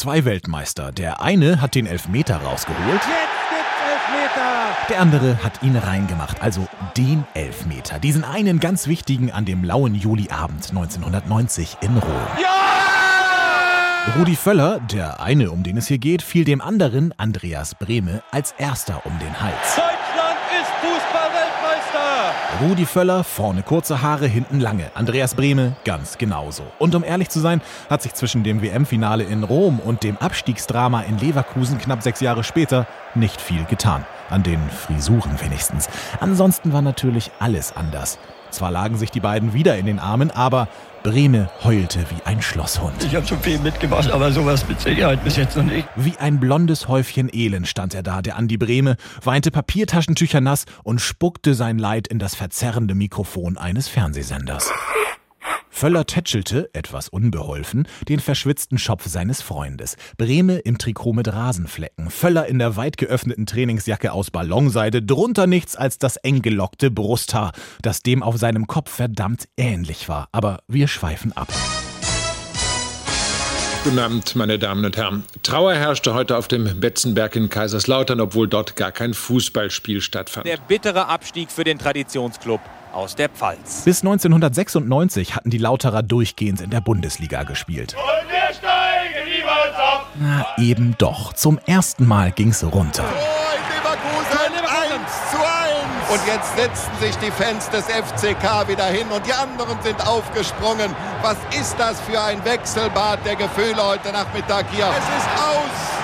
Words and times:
zwei 0.00 0.24
Weltmeister. 0.24 0.92
Der 0.92 1.20
eine 1.20 1.60
hat 1.60 1.74
den 1.74 1.84
Elfmeter 1.84 2.38
rausgeholt. 2.38 3.02
Der 4.88 4.98
andere 4.98 5.44
hat 5.44 5.62
ihn 5.62 5.76
reingemacht, 5.76 6.40
also 6.40 6.66
den 6.96 7.24
Elfmeter. 7.34 7.98
Diesen 7.98 8.24
einen 8.24 8.60
ganz 8.60 8.86
wichtigen 8.86 9.30
an 9.30 9.44
dem 9.44 9.62
lauen 9.62 9.94
Juliabend 9.94 10.70
1990 10.70 11.76
in 11.82 11.98
Rom. 11.98 12.26
Ja! 12.42 14.16
Rudi 14.18 14.36
Völler, 14.36 14.80
der 14.80 15.20
eine, 15.20 15.50
um 15.50 15.62
den 15.62 15.76
es 15.76 15.86
hier 15.86 15.98
geht, 15.98 16.22
fiel 16.22 16.46
dem 16.46 16.62
anderen, 16.62 17.12
Andreas 17.18 17.74
Brehme, 17.74 18.22
als 18.30 18.54
erster 18.56 19.04
um 19.04 19.18
den 19.18 19.38
Hals. 19.38 19.89
Rudi 22.62 22.84
Völler, 22.84 23.24
vorne 23.24 23.62
kurze 23.62 24.02
Haare, 24.02 24.26
hinten 24.26 24.60
lange. 24.60 24.90
Andreas 24.94 25.34
Brehme 25.34 25.76
ganz 25.86 26.18
genauso. 26.18 26.62
Und 26.78 26.94
um 26.94 27.02
ehrlich 27.02 27.30
zu 27.30 27.40
sein, 27.40 27.62
hat 27.88 28.02
sich 28.02 28.12
zwischen 28.12 28.44
dem 28.44 28.60
WM-Finale 28.60 29.24
in 29.24 29.44
Rom 29.44 29.80
und 29.80 30.02
dem 30.02 30.18
Abstiegsdrama 30.18 31.00
in 31.02 31.16
Leverkusen 31.16 31.78
knapp 31.78 32.02
sechs 32.02 32.20
Jahre 32.20 32.44
später 32.44 32.86
nicht 33.14 33.40
viel 33.40 33.64
getan. 33.64 34.04
An 34.28 34.42
den 34.42 34.60
Frisuren 34.68 35.40
wenigstens. 35.40 35.88
Ansonsten 36.20 36.74
war 36.74 36.82
natürlich 36.82 37.30
alles 37.38 37.74
anders. 37.74 38.18
Zwar 38.50 38.70
lagen 38.70 38.96
sich 38.96 39.10
die 39.10 39.20
beiden 39.20 39.54
wieder 39.54 39.76
in 39.78 39.86
den 39.86 39.98
Armen, 39.98 40.30
aber 40.30 40.68
Breme 41.02 41.48
heulte 41.64 42.00
wie 42.10 42.22
ein 42.26 42.42
Schlosshund. 42.42 43.04
Ich 43.04 43.14
habe 43.14 43.26
schon 43.26 43.40
viel 43.40 43.58
mitgemacht, 43.58 44.10
aber 44.10 44.32
sowas 44.32 44.68
mit 44.68 44.80
Sicherheit 44.80 45.24
bis 45.24 45.36
jetzt 45.36 45.56
noch 45.56 45.64
nicht. 45.64 45.88
Wie 45.96 46.16
ein 46.18 46.38
blondes 46.40 46.88
Häufchen 46.88 47.30
Elend 47.32 47.66
stand 47.68 47.94
er 47.94 48.02
da, 48.02 48.20
der 48.20 48.36
Andi 48.36 48.58
Breme, 48.58 48.96
weinte 49.24 49.50
Papiertaschentücher 49.50 50.40
nass 50.40 50.66
und 50.84 51.00
spuckte 51.00 51.54
sein 51.54 51.78
Leid 51.78 52.06
in 52.08 52.18
das 52.18 52.34
verzerrende 52.34 52.94
Mikrofon 52.94 53.56
eines 53.56 53.88
Fernsehsenders. 53.88 54.70
Völler 55.80 56.04
tätschelte, 56.04 56.68
etwas 56.74 57.08
unbeholfen, 57.08 57.88
den 58.06 58.20
verschwitzten 58.20 58.76
Schopf 58.76 59.06
seines 59.06 59.40
Freundes. 59.40 59.96
Breme 60.18 60.58
im 60.58 60.76
Trikot 60.76 61.14
mit 61.14 61.32
Rasenflecken, 61.32 62.10
Völler 62.10 62.44
in 62.44 62.58
der 62.58 62.76
weit 62.76 62.98
geöffneten 62.98 63.46
Trainingsjacke 63.46 64.12
aus 64.12 64.30
Ballonseide, 64.30 65.02
drunter 65.02 65.46
nichts 65.46 65.76
als 65.76 65.96
das 65.96 66.18
eng 66.18 66.42
gelockte 66.42 66.90
Brusthaar, 66.90 67.52
das 67.80 68.02
dem 68.02 68.22
auf 68.22 68.36
seinem 68.36 68.66
Kopf 68.66 68.90
verdammt 68.90 69.48
ähnlich 69.56 70.06
war. 70.06 70.28
Aber 70.32 70.58
wir 70.68 70.86
schweifen 70.86 71.32
ab. 71.32 71.48
Guten 73.82 73.98
Abend, 73.98 74.36
meine 74.36 74.58
Damen 74.58 74.84
und 74.84 74.98
Herren. 74.98 75.24
Trauer 75.42 75.72
herrschte 75.72 76.12
heute 76.12 76.36
auf 76.36 76.48
dem 76.48 76.80
Betzenberg 76.80 77.34
in 77.34 77.48
Kaiserslautern, 77.48 78.20
obwohl 78.20 78.46
dort 78.46 78.76
gar 78.76 78.92
kein 78.92 79.14
Fußballspiel 79.14 80.02
stattfand. 80.02 80.46
Der 80.46 80.58
bittere 80.58 81.08
Abstieg 81.08 81.50
für 81.50 81.64
den 81.64 81.78
Traditionsclub 81.78 82.60
aus 82.92 83.16
der 83.16 83.30
Pfalz. 83.30 83.84
Bis 83.86 84.02
1996 84.02 85.34
hatten 85.34 85.48
die 85.48 85.56
Lauterer 85.56 86.02
durchgehend 86.02 86.60
in 86.60 86.68
der 86.68 86.82
Bundesliga 86.82 87.44
gespielt. 87.44 87.94
Und 87.94 88.30
wir 88.30 88.54
steigen 88.54 89.24
niemals 89.24 89.74
ab. 89.74 90.06
Na, 90.20 90.46
eben 90.58 90.94
doch. 90.98 91.32
Zum 91.32 91.58
ersten 91.64 92.06
Mal 92.06 92.32
ging's 92.32 92.62
runter. 92.62 93.04
Und 96.10 96.20
jetzt 96.26 96.56
setzten 96.56 96.98
sich 96.98 97.16
die 97.18 97.30
Fans 97.30 97.70
des 97.70 97.84
FCK 97.84 98.66
wieder 98.66 98.86
hin 98.86 99.06
und 99.12 99.24
die 99.24 99.32
anderen 99.32 99.80
sind 99.80 100.04
aufgesprungen. 100.04 100.92
Was 101.22 101.36
ist 101.56 101.76
das 101.78 102.00
für 102.00 102.20
ein 102.20 102.44
Wechselbad 102.44 103.24
der 103.24 103.36
Gefühle 103.36 103.80
heute 103.80 104.10
Nachmittag 104.10 104.66
hier? 104.72 104.88
Es 104.88 104.96
ist 104.96 105.28
aus! 105.40 105.99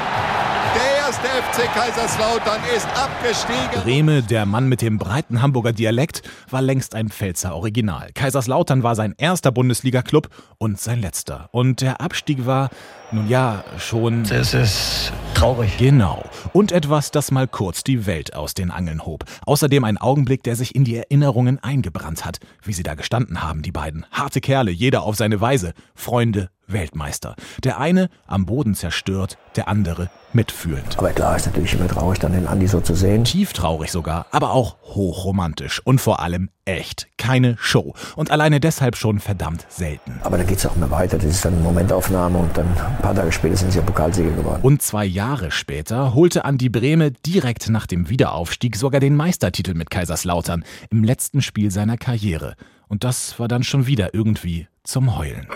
Der 1.06 1.12
erste 1.12 1.28
FC 1.28 1.72
Kaiserslautern 1.72 2.60
ist 2.76 2.88
abgestiegen. 2.88 3.80
Breme, 3.84 4.22
der 4.24 4.44
Mann 4.44 4.68
mit 4.68 4.82
dem 4.82 4.98
breiten 4.98 5.40
Hamburger 5.40 5.72
Dialekt, 5.72 6.22
war 6.50 6.60
längst 6.60 6.96
ein 6.96 7.10
Pfälzer 7.10 7.54
Original. 7.54 8.10
Kaiserslautern 8.12 8.82
war 8.82 8.96
sein 8.96 9.14
erster 9.16 9.52
Bundesliga-Club 9.52 10.28
und 10.58 10.80
sein 10.80 11.00
letzter. 11.00 11.48
Und 11.52 11.80
der 11.80 12.00
Abstieg 12.00 12.44
war, 12.44 12.70
nun 13.12 13.28
ja, 13.28 13.62
schon. 13.78 14.24
Das 14.24 14.52
ist 14.52 15.12
traurig. 15.34 15.76
Genau. 15.78 16.24
Und 16.52 16.72
etwas, 16.72 17.12
das 17.12 17.30
mal 17.30 17.46
kurz 17.46 17.84
die 17.84 18.06
Welt 18.06 18.34
aus 18.34 18.54
den 18.54 18.72
Angeln 18.72 19.06
hob. 19.06 19.26
Außerdem 19.44 19.84
ein 19.84 19.98
Augenblick, 19.98 20.42
der 20.42 20.56
sich 20.56 20.74
in 20.74 20.82
die 20.82 20.96
Erinnerungen 20.96 21.62
eingebrannt 21.62 22.24
hat. 22.24 22.38
Wie 22.64 22.72
sie 22.72 22.82
da 22.82 22.94
gestanden 22.94 23.44
haben, 23.44 23.62
die 23.62 23.70
beiden. 23.70 24.06
Harte 24.10 24.40
Kerle, 24.40 24.72
jeder 24.72 25.04
auf 25.04 25.14
seine 25.14 25.40
Weise. 25.40 25.72
Freunde, 25.94 26.50
Weltmeister. 26.66 27.36
Der 27.62 27.78
eine 27.78 28.08
am 28.26 28.46
Boden 28.46 28.74
zerstört, 28.74 29.38
der 29.56 29.68
andere 29.68 30.10
mitfühlend. 30.32 30.98
Aber 30.98 31.10
klar 31.10 31.36
ist 31.36 31.46
natürlich 31.46 31.74
immer 31.74 31.88
traurig, 31.88 32.18
dann 32.18 32.32
den 32.32 32.46
Andi 32.46 32.66
so 32.66 32.80
zu 32.80 32.94
sehen. 32.94 33.24
Tief 33.24 33.52
traurig 33.52 33.90
sogar, 33.90 34.26
aber 34.30 34.52
auch 34.52 34.76
hochromantisch 34.82 35.80
und 35.84 36.00
vor 36.00 36.20
allem 36.20 36.50
echt. 36.64 37.08
Keine 37.16 37.56
Show. 37.58 37.94
Und 38.16 38.30
alleine 38.30 38.60
deshalb 38.60 38.96
schon 38.96 39.18
verdammt 39.18 39.66
selten. 39.68 40.20
Aber 40.22 40.36
da 40.36 40.44
geht 40.44 40.58
es 40.58 40.66
auch 40.66 40.76
immer 40.76 40.90
weiter. 40.90 41.16
Das 41.16 41.26
ist 41.26 41.44
dann 41.44 41.54
eine 41.54 41.62
Momentaufnahme 41.62 42.38
und 42.38 42.56
dann 42.56 42.66
ein 42.66 42.98
paar 42.98 43.14
Tage 43.14 43.32
später 43.32 43.56
sind 43.56 43.72
sie 43.72 43.78
ja 43.78 43.84
Pokalsieger 43.84 44.30
geworden. 44.30 44.60
Und 44.62 44.82
zwei 44.82 45.04
Jahre 45.04 45.50
später 45.50 46.14
holte 46.14 46.44
Andi 46.44 46.68
Brehme 46.68 47.12
direkt 47.12 47.68
nach 47.70 47.86
dem 47.86 48.08
Wiederaufstieg 48.10 48.76
sogar 48.76 49.00
den 49.00 49.16
Meistertitel 49.16 49.74
mit 49.74 49.90
Kaiserslautern 49.90 50.64
im 50.90 51.02
letzten 51.04 51.40
Spiel 51.40 51.70
seiner 51.70 51.96
Karriere. 51.96 52.54
Und 52.88 53.04
das 53.04 53.38
war 53.38 53.48
dann 53.48 53.62
schon 53.62 53.86
wieder 53.86 54.14
irgendwie 54.14 54.68
zum 54.84 55.16
Heulen. 55.16 55.48